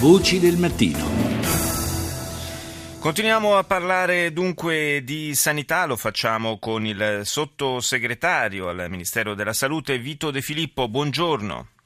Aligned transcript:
Voci 0.00 0.40
del 0.40 0.56
mattino. 0.56 1.04
Continuiamo 3.00 3.58
a 3.58 3.64
parlare 3.64 4.32
dunque 4.32 5.02
di 5.04 5.34
sanità, 5.34 5.84
lo 5.84 5.96
facciamo 5.96 6.58
con 6.58 6.86
il 6.86 7.20
sottosegretario 7.24 8.70
al 8.70 8.86
Ministero 8.88 9.34
della 9.34 9.52
Salute 9.52 9.98
Vito 9.98 10.30
De 10.30 10.40
Filippo. 10.40 10.88
Buongiorno. 10.88 11.79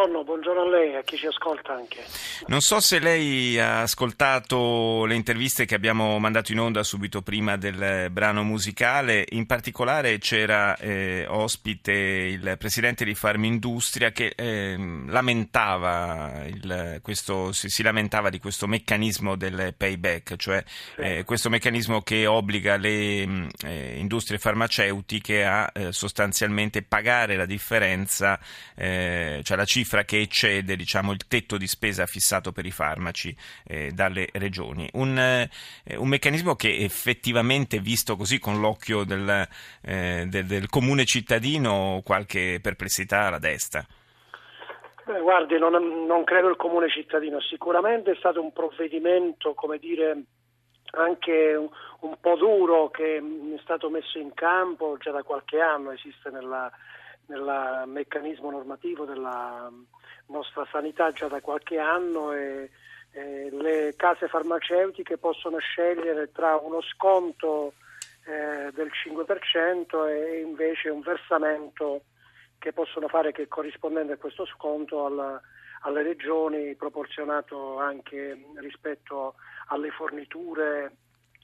Buongiorno, 0.00 0.24
buongiorno, 0.24 0.62
a 0.62 0.68
lei, 0.68 0.96
a 0.96 1.02
chi 1.02 1.18
ci 1.18 1.26
ascolta 1.26 1.74
anche. 1.74 2.02
Non 2.46 2.62
so 2.62 2.80
se 2.80 3.00
lei 3.00 3.58
ha 3.58 3.82
ascoltato 3.82 5.04
le 5.04 5.14
interviste 5.14 5.66
che 5.66 5.74
abbiamo 5.74 6.18
mandato 6.18 6.52
in 6.52 6.60
onda 6.60 6.82
subito 6.82 7.20
prima 7.20 7.58
del 7.58 8.08
brano 8.10 8.42
musicale, 8.42 9.26
in 9.32 9.44
particolare 9.44 10.16
c'era 10.16 10.74
eh, 10.78 11.26
ospite 11.28 11.92
il 11.92 12.54
presidente 12.58 13.04
di 13.04 13.14
Farmindustria 13.14 14.10
che 14.10 14.32
eh, 14.34 14.74
lamentava 15.06 16.44
il, 16.46 17.00
questo, 17.02 17.52
si, 17.52 17.68
si, 17.68 17.82
lamentava 17.82 18.30
di 18.30 18.38
questo 18.38 18.66
meccanismo 18.66 19.36
del 19.36 19.74
payback, 19.76 20.36
cioè 20.36 20.64
sì. 20.66 21.00
eh, 21.02 21.24
questo 21.24 21.50
meccanismo 21.50 22.00
che 22.00 22.24
obbliga 22.24 22.76
le 22.76 23.26
mm, 23.26 23.48
eh, 23.66 23.96
industrie 23.98 24.38
farmaceutiche 24.38 25.44
a 25.44 25.70
eh, 25.74 25.92
sostanzialmente 25.92 26.80
pagare 26.80 27.36
la 27.36 27.44
differenza, 27.44 28.40
eh, 28.74 29.40
cioè 29.42 29.58
la 29.58 29.66
cifra 29.66 29.89
che 30.04 30.20
eccede 30.20 30.76
diciamo, 30.76 31.12
il 31.12 31.26
tetto 31.26 31.56
di 31.56 31.66
spesa 31.66 32.06
fissato 32.06 32.52
per 32.52 32.64
i 32.64 32.70
farmaci 32.70 33.34
eh, 33.66 33.90
dalle 33.90 34.28
regioni. 34.32 34.88
Un, 34.92 35.18
eh, 35.18 35.50
un, 35.96 36.08
meccanismo 36.08 36.54
che 36.54 36.76
effettivamente, 36.76 37.78
visto 37.78 38.16
così 38.16 38.38
con 38.38 38.60
l'occhio 38.60 39.04
del, 39.04 39.46
eh, 39.82 40.26
del, 40.28 40.46
del 40.46 40.68
comune 40.68 41.04
cittadino, 41.04 42.00
qualche 42.04 42.60
perplessità 42.62 43.30
la 43.30 43.38
desta. 43.38 43.84
Beh, 45.04 45.20
guardi, 45.20 45.58
non, 45.58 45.72
non, 46.06 46.24
credo 46.24 46.48
il 46.48 46.56
comune 46.56 46.88
cittadino, 46.88 47.40
sicuramente 47.40 48.12
è 48.12 48.16
stato 48.16 48.40
un 48.40 48.52
provvedimento, 48.52 49.54
come 49.54 49.78
dire, 49.78 50.22
anche 50.92 51.54
un, 51.54 51.68
un 52.00 52.16
po' 52.20 52.36
duro 52.36 52.90
che 52.90 53.16
è 53.16 53.60
stato 53.62 53.90
messo 53.90 54.18
in 54.18 54.32
campo 54.34 54.96
già 54.98 55.10
da 55.10 55.22
qualche 55.22 55.60
anno, 55.60 55.90
esiste 55.90 56.30
nella, 56.30 56.70
nel 57.30 57.84
meccanismo 57.86 58.50
normativo 58.50 59.04
della 59.04 59.70
nostra 60.26 60.66
sanità 60.70 61.12
già 61.12 61.28
da 61.28 61.40
qualche 61.40 61.78
anno 61.78 62.32
e, 62.32 62.70
e 63.12 63.48
le 63.52 63.94
case 63.96 64.28
farmaceutiche 64.28 65.16
possono 65.16 65.58
scegliere 65.58 66.32
tra 66.32 66.56
uno 66.56 66.80
sconto 66.82 67.74
eh, 68.26 68.70
del 68.72 68.90
5% 69.06 70.08
e 70.08 70.40
invece 70.40 70.90
un 70.90 71.00
versamento 71.00 72.02
che 72.58 72.72
possono 72.72 73.08
fare 73.08 73.32
che 73.32 73.48
corrispondente 73.48 74.12
a 74.12 74.18
questo 74.18 74.44
sconto 74.44 75.06
alla, 75.06 75.40
alle 75.82 76.02
regioni 76.02 76.74
proporzionato 76.74 77.78
anche 77.78 78.46
rispetto 78.56 79.34
alle 79.68 79.90
forniture 79.90 80.92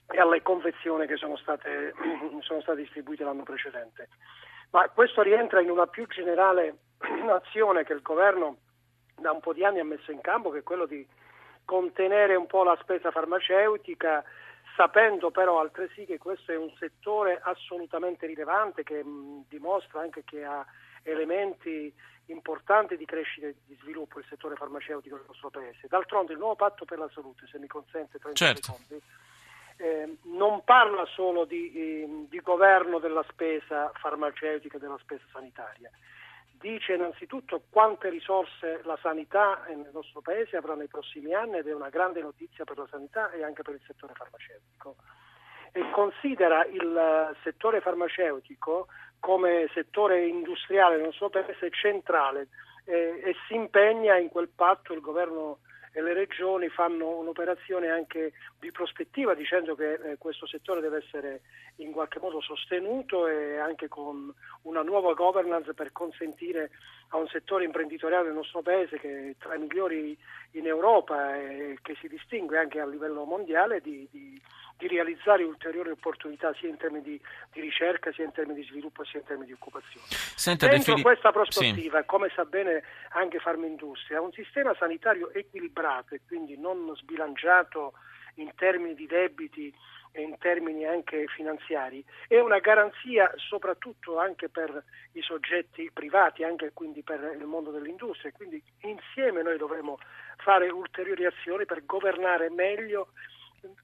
e 0.09 0.19
alle 0.19 0.41
confezioni 0.41 1.07
che 1.07 1.17
sono 1.17 1.37
state, 1.37 1.93
sono 2.41 2.61
state 2.61 2.81
distribuite 2.81 3.23
l'anno 3.23 3.43
precedente. 3.43 4.09
Ma 4.71 4.89
questo 4.89 5.21
rientra 5.21 5.61
in 5.61 5.69
una 5.69 5.87
più 5.87 6.07
generale 6.07 6.77
azione 7.29 7.83
che 7.83 7.93
il 7.93 8.01
governo 8.01 8.57
da 9.15 9.31
un 9.31 9.39
po' 9.39 9.53
di 9.53 9.63
anni 9.63 9.79
ha 9.79 9.85
messo 9.85 10.11
in 10.11 10.21
campo, 10.21 10.49
che 10.49 10.59
è 10.59 10.63
quello 10.63 10.85
di 10.85 11.05
contenere 11.65 12.35
un 12.35 12.47
po' 12.47 12.63
la 12.63 12.77
spesa 12.81 13.11
farmaceutica, 13.11 14.23
sapendo 14.75 15.31
però 15.31 15.59
altresì 15.59 16.05
che 16.05 16.17
questo 16.17 16.51
è 16.51 16.55
un 16.55 16.71
settore 16.77 17.39
assolutamente 17.43 18.25
rilevante 18.27 18.83
che 18.83 19.03
mh, 19.03 19.45
dimostra 19.49 20.01
anche 20.01 20.23
che 20.23 20.43
ha 20.43 20.65
elementi 21.03 21.93
importanti 22.27 22.97
di 22.97 23.05
crescita 23.05 23.47
e 23.47 23.55
di 23.65 23.77
sviluppo 23.81 24.19
il 24.19 24.25
settore 24.29 24.55
farmaceutico 24.55 25.15
del 25.15 25.25
nostro 25.27 25.49
Paese. 25.49 25.87
D'altronde 25.87 26.33
il 26.33 26.39
nuovo 26.39 26.55
patto 26.55 26.85
per 26.85 26.99
la 26.99 27.09
salute, 27.13 27.47
se 27.47 27.57
mi 27.57 27.67
consente 27.67 28.19
30 28.19 28.33
certo. 28.33 28.61
secondi, 28.73 29.03
eh, 29.77 30.17
non 30.23 30.63
parla 30.63 31.05
solo 31.05 31.45
di, 31.45 31.71
eh, 31.73 32.25
di, 32.29 32.41
governo 32.41 32.99
della 32.99 33.23
spesa 33.29 33.91
farmaceutica 33.95 34.77
e 34.77 34.79
della 34.79 34.97
spesa 34.99 35.23
sanitaria, 35.31 35.89
dice 36.59 36.95
innanzitutto 36.95 37.63
quante 37.69 38.09
risorse 38.09 38.81
la 38.83 38.97
sanità 39.01 39.63
nel 39.69 39.89
nostro 39.93 40.21
Paese 40.21 40.57
avrà 40.57 40.75
nei 40.75 40.87
prossimi 40.87 41.33
anni 41.33 41.57
ed 41.57 41.67
è 41.67 41.73
una 41.73 41.89
grande 41.89 42.21
notizia 42.21 42.63
per 42.63 42.77
la 42.77 42.87
sanità 42.89 43.31
e 43.31 43.43
anche 43.43 43.61
per 43.61 43.75
il 43.75 43.81
settore 43.85 44.13
farmaceutico. 44.13 44.95
E 45.71 45.91
considera 45.91 46.65
il 46.65 47.35
settore 47.43 47.81
farmaceutico 47.81 48.87
come 49.19 49.69
settore 49.73 50.25
industriale 50.25 50.95
nel 50.95 51.05
nostro 51.05 51.29
Paese 51.29 51.69
centrale 51.69 52.47
eh, 52.85 53.21
e 53.23 53.35
si 53.47 53.53
impegna 53.53 54.17
in 54.17 54.29
quel 54.29 54.49
patto 54.49 54.93
il 54.93 55.01
governo 55.01 55.59
e 55.97 56.01
le 56.03 56.13
regioni 56.13 56.69
fanno 56.69 57.17
un'operazione 57.17 57.89
anche 57.89 58.33
di 58.59 58.71
prospettiva 58.71 59.33
dicendo 59.33 59.73
che 59.73 59.93
eh, 59.93 60.17
questo 60.19 60.45
settore 60.45 60.79
deve 60.79 60.97
essere 60.97 61.41
in 61.77 61.91
qualche 61.91 62.19
modo 62.19 62.39
sostenuto 62.39 63.25
e 63.25 63.57
anche 63.57 63.87
con 63.87 64.31
una 64.61 64.83
nuova 64.83 65.15
governance 65.15 65.73
per 65.73 65.91
consentire 65.91 66.69
a 67.09 67.17
un 67.17 67.27
settore 67.29 67.65
imprenditoriale 67.65 68.25
del 68.25 68.35
nostro 68.35 68.61
paese 68.61 68.99
che 68.99 69.29
è 69.31 69.35
tra 69.39 69.55
i 69.55 69.59
migliori 69.59 70.15
in 70.51 70.67
Europa 70.67 71.35
e 71.35 71.79
che 71.81 71.95
si 71.99 72.07
distingue 72.07 72.59
anche 72.59 72.79
a 72.79 72.85
livello 72.85 73.23
mondiale 73.23 73.81
di, 73.81 74.07
di 74.11 74.39
di 74.77 74.87
realizzare 74.87 75.43
ulteriori 75.43 75.89
opportunità 75.89 76.53
sia 76.53 76.69
in 76.69 76.77
termini 76.77 77.03
di, 77.03 77.21
di, 77.51 77.61
ricerca, 77.61 78.11
sia 78.11 78.25
in 78.25 78.31
termini 78.31 78.61
di 78.61 78.67
sviluppo, 78.67 79.03
sia 79.03 79.19
in 79.19 79.25
termini 79.25 79.47
di 79.47 79.53
occupazione. 79.53 80.05
Senta, 80.09 80.67
Dentro 80.67 80.93
defini... 80.93 81.01
questa 81.01 81.31
prospettiva, 81.31 81.99
sì. 81.99 82.05
come 82.05 82.31
sa 82.35 82.45
bene 82.45 82.83
anche 83.09 83.39
Farmindustria, 83.39 84.21
un 84.21 84.31
sistema 84.31 84.75
sanitario 84.77 85.33
equilibrato 85.33 86.13
e 86.13 86.21
quindi 86.27 86.57
non 86.57 86.95
sbilanciato 86.95 87.93
in 88.35 88.51
termini 88.55 88.93
di 88.93 89.07
debiti 89.07 89.73
e 90.11 90.21
in 90.21 90.37
termini 90.39 90.85
anche 90.85 91.25
finanziari 91.27 92.03
è 92.27 92.39
una 92.39 92.59
garanzia 92.59 93.31
soprattutto 93.35 94.19
anche 94.19 94.49
per 94.49 94.83
i 95.13 95.21
soggetti 95.21 95.89
privati, 95.93 96.43
anche 96.43 96.71
quindi 96.73 97.03
per 97.03 97.35
il 97.37 97.45
mondo 97.45 97.71
dell'industria. 97.71 98.31
Quindi 98.31 98.61
insieme 98.81 99.43
noi 99.43 99.57
dovremo 99.57 99.97
fare 100.37 100.69
ulteriori 100.69 101.25
azioni 101.25 101.65
per 101.65 101.85
governare 101.85 102.49
meglio 102.49 103.09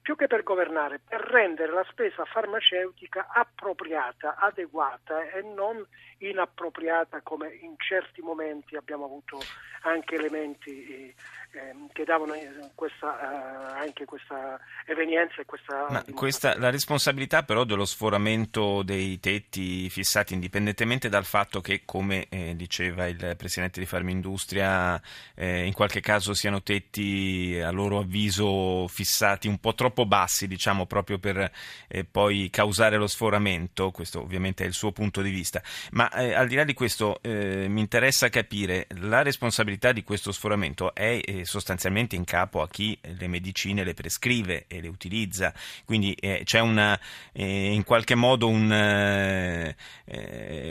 più 0.02 0.16
che 0.16 0.26
per 0.26 0.42
governare, 0.42 1.00
per 1.06 1.20
rendere 1.20 1.72
la 1.72 1.86
spesa 1.90 2.24
farmaceutica 2.24 3.28
appropriata, 3.32 4.36
adeguata 4.36 5.28
e 5.30 5.42
non 5.42 5.84
inappropriata 6.18 7.20
come 7.22 7.52
in 7.54 7.74
certi 7.78 8.20
momenti 8.22 8.76
abbiamo 8.76 9.04
avuto 9.04 9.38
anche 9.82 10.14
elementi 10.14 10.86
eh, 10.86 11.14
ehm, 11.54 11.88
che 11.92 12.04
davano 12.04 12.34
eh, 12.34 12.50
questa, 12.74 13.18
eh, 13.20 13.86
anche 13.86 14.04
questa 14.04 14.58
evenienza 14.86 15.40
e 15.40 15.44
questa... 15.44 15.86
Ma 15.88 16.04
questa, 16.12 16.58
la 16.58 16.70
responsabilità 16.70 17.42
però 17.42 17.64
dello 17.64 17.84
sforamento 17.84 18.82
dei 18.82 19.20
tetti 19.20 19.88
fissati 19.90 20.34
indipendentemente 20.34 21.08
dal 21.08 21.24
fatto 21.24 21.60
che, 21.60 21.82
come 21.84 22.26
eh, 22.28 22.54
diceva 22.56 23.06
il 23.06 23.34
Presidente 23.36 23.80
di 23.80 23.86
Farmindustria, 23.86 25.00
eh, 25.34 25.64
in 25.64 25.72
qualche 25.72 26.00
caso 26.00 26.34
siano 26.34 26.62
tetti 26.62 27.60
a 27.62 27.70
loro 27.70 27.98
avviso 27.98 28.86
fissati 28.88 29.48
un 29.48 29.58
po' 29.58 29.74
troppo 29.74 30.06
bassi, 30.06 30.46
diciamo, 30.46 30.86
proprio 30.86 31.18
per 31.18 31.50
eh, 31.88 32.04
poi 32.04 32.50
causare 32.50 32.96
lo 32.96 33.06
sforamento, 33.06 33.90
questo 33.90 34.20
ovviamente 34.20 34.64
è 34.64 34.66
il 34.66 34.74
suo 34.74 34.92
punto 34.92 35.22
di 35.22 35.30
vista, 35.30 35.62
ma 35.92 36.10
eh, 36.10 36.34
al 36.34 36.48
di 36.48 36.56
là 36.56 36.64
di 36.64 36.74
questo 36.74 37.20
mi 37.24 37.80
interessa 37.80 38.28
capire 38.28 38.86
la 39.00 39.22
responsabilità 39.22 39.92
di 39.92 40.02
questo 40.02 40.32
sforamento 40.32 40.94
è 40.94 41.43
sostanzialmente 41.44 42.16
in 42.16 42.24
capo 42.24 42.62
a 42.62 42.68
chi 42.68 42.98
le 43.00 43.28
medicine 43.28 43.84
le 43.84 43.94
prescrive 43.94 44.64
e 44.68 44.80
le 44.80 44.88
utilizza, 44.88 45.52
quindi 45.84 46.12
eh, 46.14 46.42
c'è 46.44 46.60
una, 46.60 46.98
eh, 47.32 47.72
in 47.72 47.84
qualche 47.84 48.14
modo 48.14 48.48
un, 48.48 48.72
eh, 48.72 49.74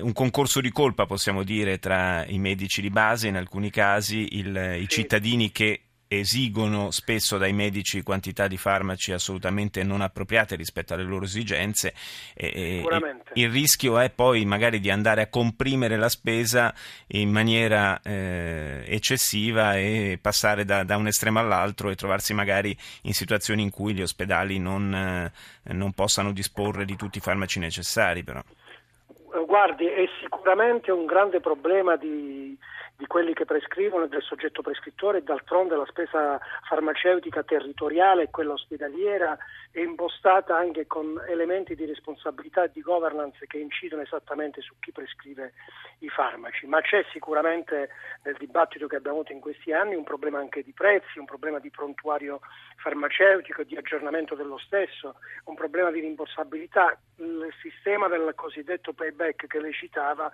un, 0.01 0.13
concorso 0.13 0.62
di 0.62 0.72
colpa, 0.72 1.06
possiamo 1.06 1.44
dire, 1.44 1.79
tra 1.79 2.25
i 2.25 2.38
medici 2.38 2.81
di 2.81 2.89
base, 2.89 3.28
in 3.28 3.35
alcuni 3.35 3.69
casi 3.69 4.38
il, 4.38 4.78
i 4.79 4.88
cittadini 4.88 5.51
che 5.51 5.81
esigono 6.19 6.92
spesso 6.92 7.38
dai 7.38 7.54
medici 7.54 8.04
quantità 8.04 8.48
di 8.48 8.57
farmaci 8.57 9.12
assolutamente 9.12 9.83
non 9.83 10.01
appropriate 10.01 10.56
rispetto 10.56 10.94
alle 10.94 11.04
loro 11.04 11.25
esigenze. 11.25 11.94
E, 12.33 12.83
il 13.33 13.50
rischio 13.50 14.00
è 14.00 14.10
poi 14.10 14.45
magari 14.45 14.80
di 14.80 14.89
andare 14.89 15.21
a 15.21 15.27
comprimere 15.27 15.98
la 15.98 16.10
spesa 16.10 16.74
in 17.07 17.30
maniera 17.31 18.00
eh, 18.01 18.83
eccessiva 18.88 19.75
e 19.77 20.18
passare 20.21 20.65
da, 20.65 20.83
da, 20.83 20.98
un 20.98 21.07
estremo 21.07 21.39
all'altro 21.39 21.89
e 21.89 21.95
trovarsi 21.95 22.33
magari 22.33 22.75
in 23.04 23.13
situazioni 23.13 23.62
in 23.62 23.69
cui 23.69 23.94
gli 23.94 24.01
ospedali 24.01 24.59
non, 24.59 24.94
eh, 24.94 25.74
non 25.74 25.94
possano 25.94 26.31
disporre 26.31 26.86
di 26.86 26.95
tutti 26.95 27.18
i 27.18 27.21
farmaci 27.21 27.59
necessari. 27.59 28.24
Però. 28.24 28.42
Guardi, 29.45 29.86
è 29.86 30.06
sicuramente 30.19 30.92
un 30.92 31.06
grande 31.06 31.39
problema 31.39 31.95
di 31.95 32.57
di 32.95 33.07
quelli 33.07 33.34
che 33.34 33.45
prescrivono 33.45 34.06
e 34.06 34.07
del 34.07 34.22
soggetto 34.22 34.62
prescrittore 34.62 35.24
d'altronde 35.24 35.75
la 35.75 35.86
spesa 35.88 36.40
farmaceutica 36.68 37.44
territoriale 37.44 38.24
e 38.24 38.30
quella 38.30 38.54
ospedaliera 38.54 39.38
è 39.72 39.80
impostata 39.80 40.56
anche 40.56 40.86
con 40.86 41.19
elementi 41.28 41.75
di 41.75 41.86
responsabilità 41.86 42.66
e 42.66 42.72
di 42.72 42.81
governance 42.81 43.48
che 43.48 43.57
incidono 43.57 44.04
esattamente 44.04 44.62
su 44.62 44.75
chi 44.80 44.92
prescrive 44.92 45.54
i 46.00 46.10
farmaci, 46.10 46.68
ma 46.68 46.81
c'è 46.81 47.04
sicuramente 47.12 47.90
nel 48.24 48.36
dibattito 48.38 48.86
che 48.88 48.98
abbiamo 48.98 49.18
avuto 49.18 49.34
in 49.34 49.40
questi 49.40 49.74
anni 49.74 49.95
un 49.95 50.04
problema 50.04 50.38
anche 50.38 50.62
di 50.62 50.74
prezzi, 50.74 51.18
un 51.18 51.25
problema 51.25 51.57
di 51.60 51.72
prontuario 51.72 52.42
farmaceutico 52.78 53.62
e 53.62 53.66
di 53.66 53.75
aggiornamento 53.75 54.36
dello 54.36 54.60
stesso, 54.60 55.16
un 55.45 55.56
problema 55.56 55.90
di 55.90 56.01
rimborsabilità. 56.01 56.95
Il 57.18 57.51
sistema 57.62 58.07
del 58.07 58.34
cosiddetto 58.36 58.94
payback 58.94 59.48
che 59.48 59.60
lei 59.60 59.74
citava 59.74 60.31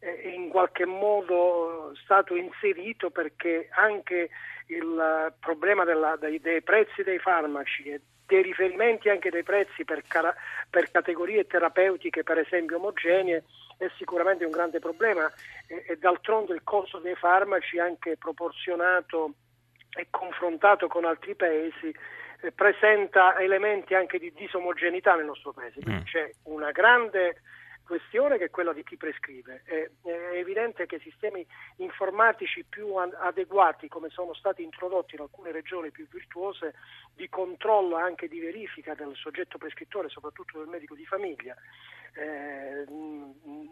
in 0.00 0.48
qualche 0.48 0.84
modo 0.84 1.92
stato 2.02 2.36
inserito 2.36 3.10
perché 3.10 3.68
anche 3.72 4.30
il 4.66 5.32
problema 5.38 5.84
della, 5.84 6.16
dei, 6.16 6.40
dei, 6.40 6.62
prezzi 6.62 7.02
dei 7.02 7.18
farmaci 7.18 7.84
e 7.84 8.00
dei 8.26 8.42
riferimenti 8.42 9.08
anche 9.08 9.30
dei 9.30 9.42
prezzi 9.42 9.84
per, 9.84 10.02
cara, 10.06 10.34
per, 10.68 10.90
categorie 10.90 11.46
terapeutiche 11.46 12.24
per 12.24 12.38
esempio 12.38 12.76
omogenee 12.76 13.44
è 13.78 13.88
sicuramente 13.96 14.44
un 14.44 14.50
grande 14.50 14.80
problema 14.80 15.30
e, 15.66 15.84
e 15.86 15.96
d'altronde 15.96 16.52
il 16.52 16.62
costo 16.64 16.98
dei 16.98 17.14
farmaci 17.14 17.78
anche 17.78 18.16
proporzionato 18.16 19.34
e 19.96 20.08
confrontato 20.10 20.88
con 20.88 21.04
altri 21.04 21.34
paesi 21.34 21.94
eh, 22.42 22.52
presenta 22.52 23.38
elementi 23.38 23.94
anche 23.94 24.18
di 24.18 24.32
disomogeneità 24.34 25.14
nel 25.14 25.26
nostro 25.26 25.52
paese. 25.52 25.80
Quindi 25.80 26.02
mm. 26.02 26.04
c'è 26.04 26.30
una 26.44 26.70
grande 26.70 27.40
questione 27.86 28.36
che 28.36 28.46
è 28.46 28.50
quella 28.50 28.72
di 28.72 28.82
chi 28.82 28.96
prescrive. 28.96 29.62
È, 29.64 29.88
è 30.02 30.36
evidente 30.36 30.86
che 30.86 30.98
sistemi 30.98 31.46
informatici 31.76 32.64
più 32.68 32.94
adeguati, 32.96 33.88
come 33.88 34.10
sono 34.10 34.34
stati 34.34 34.62
introdotti 34.62 35.14
in 35.14 35.22
alcune 35.22 35.52
regioni 35.52 35.90
più 35.90 36.06
virtuose, 36.10 36.74
di 37.14 37.28
controllo 37.28 37.96
anche 37.96 38.28
di 38.28 38.40
verifica 38.40 38.94
del 38.94 39.14
soggetto 39.14 39.56
prescrittore, 39.56 40.08
soprattutto 40.08 40.58
del 40.58 40.68
medico 40.68 40.94
di 40.94 41.06
famiglia, 41.06 41.54
eh, 42.14 42.84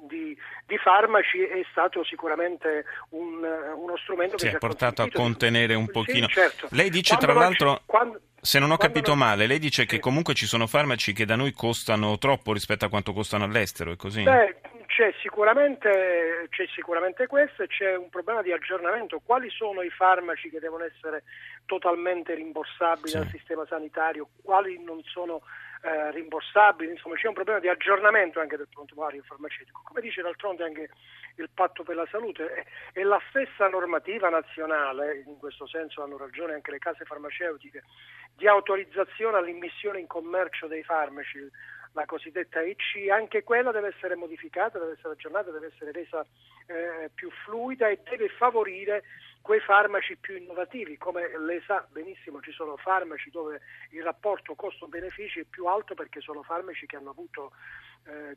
di, 0.07 0.37
di, 0.67 0.79
farmaci 0.79 1.43
è 1.43 1.65
stato 1.71 2.05
sicuramente 2.05 2.85
un, 3.11 3.43
uno 3.43 3.97
strumento 3.97 4.37
che 4.37 4.49
ci 4.49 4.55
ha 4.55 4.59
portato 4.59 5.03
a 5.03 5.09
contenere 5.11 5.75
un 5.75 5.87
pochino. 5.91 6.27
Sì, 6.29 6.35
certo. 6.35 6.69
Lei 6.71 6.91
dice 6.91 7.17
quando 7.17 7.33
tra 7.33 7.43
l'altro... 7.43 7.83
Quando, 7.87 8.21
se 8.45 8.59
non 8.59 8.71
ho 8.71 8.77
capito 8.77 9.15
male, 9.15 9.47
lei 9.47 9.59
dice 9.59 9.87
che 9.87 9.99
comunque 9.99 10.35
ci 10.35 10.45
sono 10.45 10.67
farmaci 10.67 11.15
che 11.15 11.25
da 11.25 11.35
noi 11.35 11.53
costano 11.53 12.19
troppo 12.19 12.53
rispetto 12.53 12.85
a 12.85 12.91
quanto 12.91 13.15
costano 13.15 13.45
all'estero, 13.45 13.93
è 13.93 13.97
così? 13.97 14.23
Beh, 14.23 14.57
c'è 14.85 15.15
sicuramente, 15.23 16.47
c'è 16.51 16.67
sicuramente 16.75 17.27
questo 17.27 17.63
e 17.63 17.69
c'è 17.69 17.97
un 17.97 18.11
problema 18.11 18.43
di 18.43 18.53
aggiornamento. 18.53 19.23
Quali 19.25 19.49
sono 19.49 19.81
i 19.81 19.89
farmaci 19.89 20.51
che 20.51 20.61
devono 20.61 20.85
essere 20.85 21.23
totalmente 21.65 22.35
rimborsabili 22.35 23.09
sì. 23.09 23.17
dal 23.17 23.29
sistema 23.29 23.65
sanitario? 23.67 24.29
Quali 24.43 24.79
non 24.85 25.01
sono 25.05 25.41
eh, 25.85 26.11
rimborsabili? 26.13 26.93
Insomma, 26.93 27.15
c'è 27.17 27.29
un 27.29 27.35
problema 27.35 27.61
di 27.61 27.69
aggiornamento 27.69 28.41
anche 28.41 28.57
del 28.57 28.69
prontuario 28.73 29.23
farmaceutico. 29.23 29.83
Come 29.85 30.01
dice 30.01 30.23
d'altronde 30.23 30.65
anche 30.65 30.89
il 31.37 31.51
patto 31.53 31.83
per 31.83 31.97
la 31.97 32.07
salute 32.11 32.65
e 32.95 33.03
la 33.03 33.21
stessa 33.29 33.69
normativa 33.69 34.31
nazionale, 34.31 35.25
in 35.27 35.37
questo 35.37 35.67
senso 35.67 36.03
hanno 36.03 36.17
ragione 36.17 36.55
anche 36.55 36.71
le 36.71 36.79
case 36.79 37.05
farmaceutiche, 37.05 37.83
di 38.35 38.49
autorizzazione 38.49 39.37
all'immissione 39.37 40.01
in 40.01 40.07
commercio 40.07 40.67
dei 40.69 40.83
farmaci, 40.83 41.51
la 41.93 42.07
cosiddetta 42.07 42.61
EC, 42.63 43.11
anche 43.11 43.45
quella 43.45 43.71
deve 43.71 43.89
essere 43.95 44.17
modificata, 44.17 44.79
deve 44.79 44.93
essere 44.93 45.13
aggiornata, 45.13 45.51
deve 45.51 45.71
essere 45.73 45.93
resa 45.93 46.25
eh, 46.67 47.11
più 47.15 47.31
fluida 47.45 47.89
e 47.89 48.01
deve 48.09 48.29
favorire 48.31 49.05
quei 49.45 49.61
farmaci 49.61 50.17
più 50.17 50.39
innovativi. 50.39 50.97
Come 50.97 51.39
lei 51.39 51.61
sa 51.67 51.87
benissimo 51.93 52.41
ci 52.41 52.51
sono 52.51 52.79
farmaci 52.79 53.29
dove 53.29 53.61
il 53.91 54.03
rapporto 54.03 54.55
costo-benefici 54.55 55.41
è 55.41 55.45
più 55.45 55.67
alto 55.67 55.93
perché 55.93 56.23
sono 56.23 56.43
farmaci 56.43 56.87
che 56.87 56.97
hanno 56.97 57.11
avuto 57.11 57.53
eh, 58.07 58.37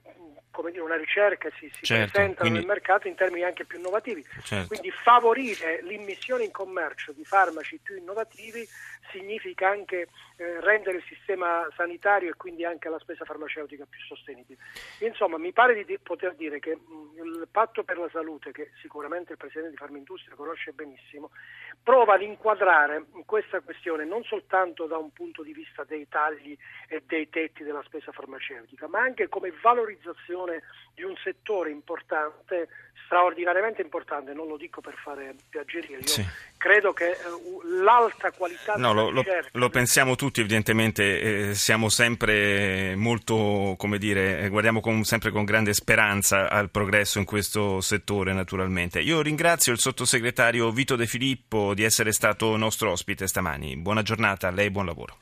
come 0.51 0.71
dire, 0.71 0.83
una 0.83 0.95
ricerca 0.95 1.49
si, 1.57 1.69
si 1.73 1.85
certo, 1.85 2.11
presentano 2.11 2.49
quindi... 2.49 2.59
nel 2.59 2.67
mercato 2.67 3.07
in 3.07 3.15
termini 3.15 3.43
anche 3.43 3.65
più 3.65 3.77
innovativi. 3.77 4.25
Certo. 4.43 4.67
Quindi 4.67 4.91
favorire 4.91 5.81
l'immissione 5.83 6.45
in 6.45 6.51
commercio 6.51 7.11
di 7.11 7.23
farmaci 7.23 7.79
più 7.81 7.95
innovativi 7.95 8.67
significa 9.11 9.69
anche 9.69 10.07
eh, 10.37 10.61
rendere 10.61 10.97
il 10.97 11.03
sistema 11.03 11.67
sanitario 11.75 12.31
e 12.31 12.35
quindi 12.35 12.65
anche 12.65 12.89
la 12.89 12.99
spesa 12.99 13.25
farmaceutica 13.25 13.85
più 13.85 13.99
sostenibile. 14.01 14.59
Insomma, 14.99 15.37
mi 15.37 15.51
pare 15.51 15.83
di 15.83 15.99
poter 15.99 16.35
dire 16.35 16.59
che 16.59 16.75
mh, 16.75 17.23
il 17.23 17.47
patto 17.51 17.83
per 17.83 17.97
la 17.97 18.09
salute, 18.11 18.51
che 18.51 18.71
sicuramente 18.81 19.33
il 19.33 19.37
Presidente 19.37 19.71
di 19.71 19.77
Farmindustria 19.77 20.35
conosce 20.35 20.71
benissimo, 20.71 20.96
prova 21.87 22.15
ad 22.15 22.21
inquadrare 22.21 23.05
questa 23.25 23.61
questione 23.61 24.03
non 24.03 24.21
soltanto 24.23 24.87
da 24.87 24.97
un 24.97 25.11
punto 25.13 25.41
di 25.41 25.53
vista 25.53 25.85
dei 25.85 26.05
tagli 26.09 26.57
e 26.89 27.01
dei 27.05 27.29
tetti 27.29 27.63
della 27.63 27.81
spesa 27.85 28.11
farmaceutica, 28.11 28.89
ma 28.89 28.99
anche 28.99 29.29
come 29.29 29.53
valorizzazione 29.61 30.63
di 30.93 31.03
un 31.03 31.15
settore 31.23 31.71
importante, 31.71 32.67
straordinariamente 33.05 33.81
importante, 33.81 34.33
non 34.33 34.47
lo 34.47 34.57
dico 34.57 34.81
per 34.81 34.95
fare 34.95 35.35
piaggeria, 35.49 35.97
io 35.97 36.07
sì. 36.07 36.25
Credo 36.57 36.91
che 36.93 37.15
uh, 37.25 37.61
l'alta 37.81 38.31
qualità 38.31 38.73
no, 38.75 38.93
lo, 38.93 39.09
lo, 39.09 39.23
lo, 39.51 39.69
pensiamo 39.69 40.15
tutti 40.15 40.39
evidentemente, 40.39 41.49
eh, 41.49 41.53
siamo 41.53 41.89
sempre 41.89 42.95
molto, 42.95 43.75
come 43.77 43.97
dire, 43.97 44.39
eh, 44.39 44.49
guardiamo 44.49 44.81
con, 44.81 45.03
sempre 45.03 45.31
con 45.31 45.45
grande 45.45 45.73
speranza 45.73 46.49
al 46.49 46.69
progresso 46.69 47.19
in 47.19 47.25
questo 47.25 47.81
settore 47.81 48.33
naturalmente. 48.33 48.99
Io 48.99 49.21
ringrazio 49.21 49.71
il 49.71 49.79
sottosegretario 49.79 50.71
Vito 50.71 50.95
De 50.95 51.05
Filippo 51.05 51.73
di 51.73 51.83
essere 51.83 52.11
stato 52.11 52.57
nostro 52.57 52.91
ospite 52.91 53.27
stamani, 53.27 53.77
buona 53.77 54.01
giornata 54.01 54.47
a 54.47 54.51
lei, 54.51 54.69
buon 54.69 54.85
lavoro. 54.85 55.15